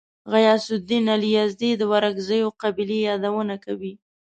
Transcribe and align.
غیاث 0.33 0.65
الدین 0.77 1.05
علي 1.15 1.29
یزدي 1.39 1.71
د 1.77 1.83
ورکزیو 1.93 2.47
قبیلې 2.61 2.97
یادونه 3.07 3.55
کوي. 3.65 3.93